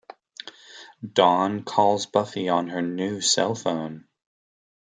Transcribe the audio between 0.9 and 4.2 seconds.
Dawn calls Buffy on her new cell phone.